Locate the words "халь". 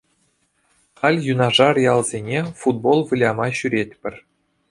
0.99-1.19